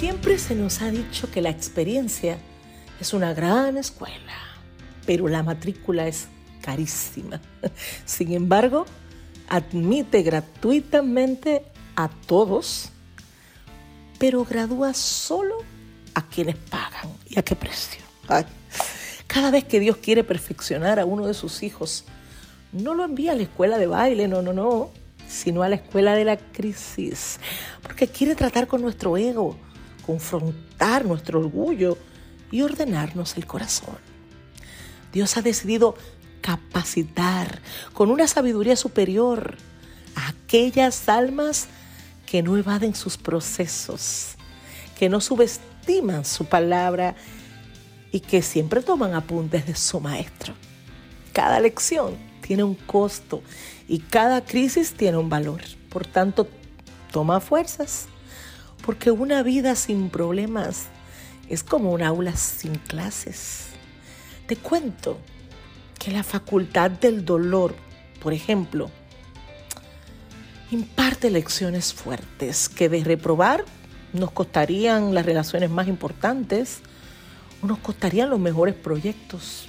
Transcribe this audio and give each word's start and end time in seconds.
Siempre 0.00 0.38
se 0.38 0.54
nos 0.54 0.80
ha 0.80 0.90
dicho 0.90 1.30
que 1.30 1.42
la 1.42 1.50
experiencia 1.50 2.38
es 2.98 3.12
una 3.12 3.34
gran 3.34 3.76
escuela, 3.76 4.32
pero 5.04 5.28
la 5.28 5.42
matrícula 5.42 6.08
es 6.08 6.26
carísima. 6.62 7.38
Sin 8.06 8.32
embargo, 8.32 8.86
admite 9.46 10.22
gratuitamente 10.22 11.66
a 11.96 12.08
todos, 12.08 12.88
pero 14.18 14.42
gradúa 14.46 14.94
solo 14.94 15.56
a 16.14 16.26
quienes 16.26 16.56
pagan. 16.56 17.10
¿Y 17.28 17.38
a 17.38 17.42
qué 17.42 17.54
precio? 17.54 18.00
Cada 19.26 19.50
vez 19.50 19.64
que 19.64 19.80
Dios 19.80 19.98
quiere 19.98 20.24
perfeccionar 20.24 20.98
a 20.98 21.04
uno 21.04 21.26
de 21.26 21.34
sus 21.34 21.62
hijos, 21.62 22.06
no 22.72 22.94
lo 22.94 23.04
envía 23.04 23.32
a 23.32 23.34
la 23.34 23.42
escuela 23.42 23.76
de 23.76 23.86
baile, 23.86 24.28
no, 24.28 24.40
no, 24.40 24.54
no, 24.54 24.92
sino 25.28 25.62
a 25.62 25.68
la 25.68 25.76
escuela 25.76 26.14
de 26.14 26.24
la 26.24 26.38
crisis, 26.38 27.38
porque 27.82 28.08
quiere 28.08 28.34
tratar 28.34 28.66
con 28.66 28.80
nuestro 28.80 29.18
ego, 29.18 29.58
confrontar 30.10 31.04
nuestro 31.04 31.38
orgullo 31.38 31.96
y 32.50 32.62
ordenarnos 32.62 33.36
el 33.36 33.46
corazón. 33.46 33.96
Dios 35.12 35.36
ha 35.36 35.42
decidido 35.42 35.94
capacitar 36.40 37.60
con 37.92 38.10
una 38.10 38.26
sabiduría 38.26 38.74
superior 38.74 39.56
a 40.16 40.30
aquellas 40.30 41.08
almas 41.08 41.68
que 42.26 42.42
no 42.42 42.56
evaden 42.56 42.96
sus 42.96 43.16
procesos, 43.16 44.34
que 44.98 45.08
no 45.08 45.20
subestiman 45.20 46.24
su 46.24 46.46
palabra 46.46 47.14
y 48.10 48.18
que 48.18 48.42
siempre 48.42 48.82
toman 48.82 49.14
apuntes 49.14 49.64
de 49.64 49.76
su 49.76 50.00
maestro. 50.00 50.54
Cada 51.32 51.60
lección 51.60 52.16
tiene 52.40 52.64
un 52.64 52.74
costo 52.74 53.44
y 53.86 54.00
cada 54.00 54.44
crisis 54.44 54.92
tiene 54.92 55.18
un 55.18 55.28
valor. 55.28 55.60
Por 55.88 56.04
tanto, 56.04 56.48
toma 57.12 57.38
fuerzas, 57.38 58.08
porque 58.84 59.10
una 59.10 59.42
vida 59.42 59.74
sin 59.74 60.10
problemas 60.10 60.86
es 61.48 61.62
como 61.62 61.92
un 61.92 62.02
aula 62.02 62.36
sin 62.36 62.76
clases. 62.76 63.66
Te 64.46 64.56
cuento 64.56 65.18
que 65.98 66.10
la 66.10 66.22
facultad 66.22 66.90
del 66.90 67.24
dolor, 67.24 67.74
por 68.22 68.32
ejemplo, 68.32 68.90
imparte 70.70 71.30
lecciones 71.30 71.92
fuertes 71.92 72.68
que 72.68 72.88
de 72.88 73.04
reprobar 73.04 73.64
nos 74.12 74.30
costarían 74.30 75.14
las 75.14 75.26
relaciones 75.26 75.70
más 75.70 75.88
importantes 75.88 76.80
o 77.62 77.66
nos 77.66 77.78
costarían 77.78 78.30
los 78.30 78.40
mejores 78.40 78.74
proyectos. 78.74 79.66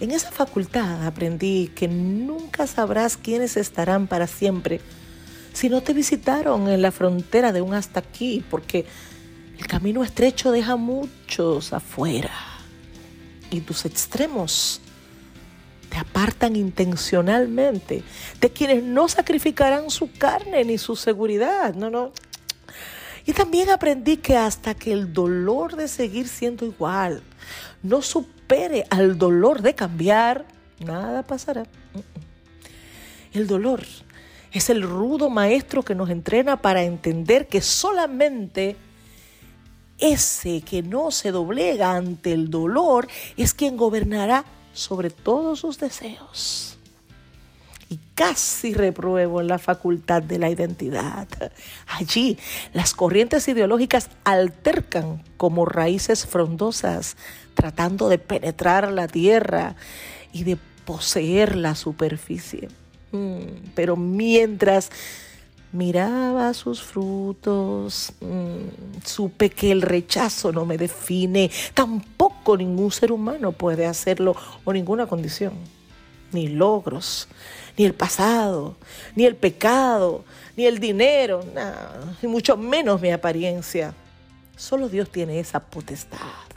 En 0.00 0.10
esa 0.10 0.32
facultad 0.32 1.06
aprendí 1.06 1.70
que 1.74 1.86
nunca 1.86 2.66
sabrás 2.66 3.16
quiénes 3.16 3.56
estarán 3.56 4.06
para 4.06 4.26
siempre 4.26 4.80
si 5.52 5.68
no 5.68 5.82
te 5.82 5.92
visitaron 5.92 6.68
en 6.68 6.82
la 6.82 6.92
frontera 6.92 7.52
de 7.52 7.60
un 7.60 7.74
hasta 7.74 8.00
aquí, 8.00 8.44
porque 8.50 8.86
el 9.58 9.66
camino 9.66 10.02
estrecho 10.02 10.50
deja 10.50 10.76
muchos 10.76 11.72
afuera 11.72 12.32
y 13.50 13.60
tus 13.60 13.84
extremos 13.84 14.80
te 15.88 15.98
apartan 15.98 16.56
intencionalmente 16.56 18.02
de 18.40 18.50
quienes 18.50 18.82
no 18.82 19.08
sacrificarán 19.08 19.90
su 19.90 20.10
carne 20.10 20.64
ni 20.64 20.78
su 20.78 20.96
seguridad. 20.96 21.74
No, 21.74 21.90
no. 21.90 22.12
Y 23.26 23.34
también 23.34 23.68
aprendí 23.68 24.16
que 24.16 24.36
hasta 24.36 24.74
que 24.74 24.90
el 24.92 25.12
dolor 25.12 25.76
de 25.76 25.88
seguir 25.88 26.28
siendo 26.28 26.64
igual 26.64 27.22
no 27.82 28.00
supere 28.00 28.86
al 28.88 29.18
dolor 29.18 29.60
de 29.60 29.74
cambiar, 29.74 30.46
nada 30.80 31.22
pasará. 31.22 31.64
El 33.34 33.46
dolor 33.46 33.82
es 34.52 34.70
el 34.70 34.82
rudo 34.82 35.30
maestro 35.30 35.82
que 35.82 35.94
nos 35.94 36.10
entrena 36.10 36.60
para 36.60 36.82
entender 36.82 37.48
que 37.48 37.60
solamente 37.60 38.76
ese 39.98 40.62
que 40.62 40.82
no 40.82 41.10
se 41.10 41.30
doblega 41.30 41.94
ante 41.94 42.32
el 42.32 42.50
dolor 42.50 43.08
es 43.36 43.54
quien 43.54 43.76
gobernará 43.76 44.44
sobre 44.72 45.10
todos 45.10 45.60
sus 45.60 45.78
deseos. 45.78 46.76
Y 47.88 47.98
casi 48.14 48.72
repruebo 48.72 49.40
en 49.40 49.48
la 49.48 49.58
facultad 49.58 50.22
de 50.22 50.38
la 50.38 50.48
identidad. 50.48 51.28
Allí 51.86 52.38
las 52.72 52.94
corrientes 52.94 53.46
ideológicas 53.48 54.08
altercan 54.24 55.22
como 55.36 55.66
raíces 55.66 56.26
frondosas, 56.26 57.16
tratando 57.54 58.08
de 58.08 58.18
penetrar 58.18 58.90
la 58.90 59.08
tierra 59.08 59.76
y 60.32 60.44
de 60.44 60.56
poseer 60.86 61.54
la 61.54 61.74
superficie. 61.74 62.68
Mm, 63.12 63.72
pero 63.74 63.96
mientras 63.96 64.90
miraba 65.72 66.52
sus 66.54 66.82
frutos, 66.82 68.12
mm, 68.20 69.04
supe 69.04 69.50
que 69.50 69.72
el 69.72 69.82
rechazo 69.82 70.52
no 70.52 70.66
me 70.66 70.78
define, 70.78 71.50
tampoco 71.74 72.56
ningún 72.56 72.90
ser 72.90 73.12
humano 73.12 73.52
puede 73.52 73.86
hacerlo 73.86 74.36
o 74.64 74.72
ninguna 74.72 75.06
condición, 75.06 75.52
ni 76.32 76.48
logros, 76.48 77.28
ni 77.76 77.84
el 77.84 77.94
pasado, 77.94 78.76
ni 79.16 79.24
el 79.24 79.36
pecado, 79.36 80.24
ni 80.56 80.66
el 80.66 80.78
dinero, 80.78 81.42
nada, 81.54 82.16
y 82.22 82.26
mucho 82.26 82.56
menos 82.56 83.00
mi 83.00 83.10
apariencia. 83.10 83.94
Solo 84.56 84.88
Dios 84.88 85.10
tiene 85.10 85.40
esa 85.40 85.60
potestad. 85.60 86.51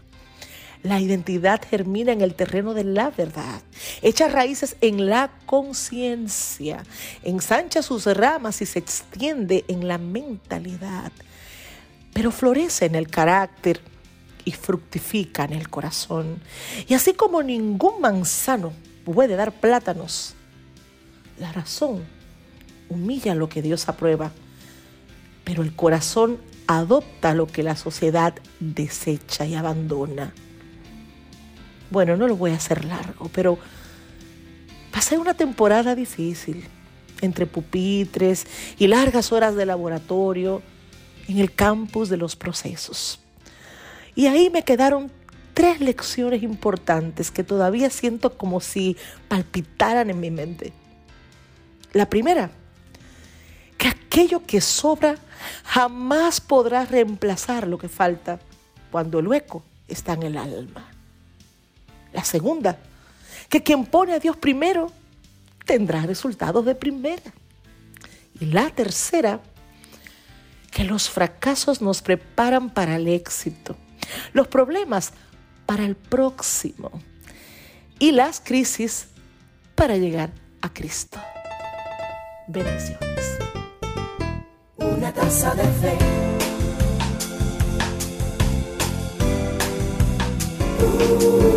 La 0.85 0.99
identidad 0.99 1.59
germina 1.67 2.11
en 2.11 2.21
el 2.21 2.35
terreno 2.35 2.75
de 2.75 2.83
la 2.83 3.09
verdad, 3.09 3.63
echa 4.03 4.27
raíces 4.29 4.77
en 4.81 5.09
la 5.09 5.31
conciencia, 5.47 6.83
ensancha 7.23 7.81
sus 7.81 8.05
ramas 8.05 8.61
y 8.61 8.67
se 8.67 8.77
extiende 8.77 9.65
en 9.67 9.87
la 9.87 9.97
mentalidad, 9.97 11.11
pero 12.13 12.29
florece 12.29 12.85
en 12.85 12.93
el 12.93 13.07
carácter 13.07 13.81
y 14.43 14.51
fructifica 14.51 15.45
en 15.45 15.53
el 15.53 15.69
corazón. 15.69 16.39
Y 16.87 16.93
así 16.93 17.13
como 17.13 17.41
ningún 17.41 17.99
manzano 17.99 18.71
puede 19.05 19.35
dar 19.35 19.53
plátanos, 19.53 20.35
la 21.39 21.51
razón 21.51 22.05
humilla 22.89 23.33
lo 23.33 23.49
que 23.49 23.63
Dios 23.63 23.89
aprueba, 23.89 24.33
pero 25.45 25.63
el 25.63 25.75
corazón 25.75 26.37
adopta 26.67 27.33
lo 27.33 27.47
que 27.47 27.63
la 27.63 27.75
sociedad 27.75 28.35
desecha 28.59 29.47
y 29.47 29.55
abandona. 29.55 30.31
Bueno, 31.89 32.17
no 32.17 32.27
lo 32.27 32.35
voy 32.35 32.51
a 32.51 32.55
hacer 32.55 32.85
largo, 32.85 33.29
pero 33.33 33.57
pasé 34.91 35.17
una 35.17 35.33
temporada 35.33 35.95
difícil 35.95 36.65
entre 37.21 37.45
pupitres 37.45 38.45
y 38.77 38.87
largas 38.87 39.31
horas 39.31 39.55
de 39.55 39.65
laboratorio 39.65 40.61
en 41.27 41.39
el 41.39 41.53
campus 41.53 42.09
de 42.09 42.17
los 42.17 42.35
procesos. 42.35 43.19
Y 44.15 44.27
ahí 44.27 44.49
me 44.49 44.63
quedaron 44.63 45.11
tres 45.53 45.79
lecciones 45.79 46.43
importantes 46.43 47.31
que 47.31 47.43
todavía 47.43 47.89
siento 47.89 48.37
como 48.37 48.59
si 48.59 48.97
palpitaran 49.27 50.09
en 50.09 50.19
mi 50.19 50.31
mente. 50.31 50.73
La 51.93 52.09
primera, 52.09 52.51
que 53.77 53.87
aquello 53.87 54.45
que 54.45 54.61
sobra 54.61 55.15
jamás 55.63 56.41
podrá 56.41 56.85
reemplazar 56.85 57.67
lo 57.67 57.77
que 57.77 57.89
falta 57.89 58.39
cuando 58.91 59.19
el 59.19 59.27
hueco 59.27 59.63
está 59.87 60.13
en 60.13 60.23
el 60.23 60.37
alma. 60.37 60.94
La 62.15 62.23
segunda, 62.23 62.79
que 63.49 63.61
quien 63.61 63.85
pone 63.85 64.13
a 64.13 64.19
Dios 64.19 64.37
primero 64.37 64.89
tendrá 65.65 66.01
resultados 66.03 66.63
de 66.65 66.73
primera. 66.73 67.33
Y 68.39 68.45
la 68.45 68.69
tercera, 68.69 69.41
que 70.71 70.85
los 70.85 71.09
fracasos 71.09 71.81
nos 71.81 72.01
preparan 72.01 72.69
para 72.69 72.95
el 72.95 73.09
éxito, 73.09 73.75
los 74.31 74.47
problemas 74.47 75.11
para 75.65 75.83
el 75.83 75.97
próximo 75.97 76.89
y 77.99 78.13
las 78.13 78.39
crisis 78.39 79.07
para 79.75 79.97
llegar 79.97 80.31
a 80.61 80.69
Cristo. 80.69 81.19
Bendiciones. 82.47 83.37
Una 84.77 85.11
taza 85.13 85.53
de 85.53 85.63
fe. 85.63 85.97
Uh. 90.81 91.54